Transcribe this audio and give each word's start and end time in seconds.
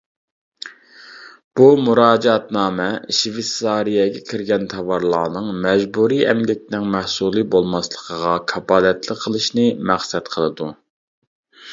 بۇ 1.59 1.65
مۇراجىئەتنامە 1.87 2.87
شىۋېيتسارىيەگە 3.17 4.23
كىرگەن 4.31 4.65
تاۋارلارنىڭ 4.73 5.51
مەجبۇرىي 5.67 6.25
ئەمگەكنىڭ 6.31 6.89
مەھسۇلى 6.97 7.45
بولماسلىقىغا 7.57 8.35
كاپالەتلىك 8.55 9.25
قىلىشنى 9.27 9.69
مەقسەت 9.93 10.35
قىلىدۇ. 10.39 10.73